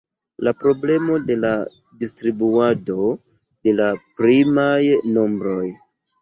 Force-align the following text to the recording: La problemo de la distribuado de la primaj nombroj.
La 0.45 0.51
problemo 0.61 1.17
de 1.27 1.35
la 1.41 1.51
distribuado 2.03 3.11
de 3.69 3.75
la 3.81 3.91
primaj 4.23 4.73
nombroj. 5.13 5.69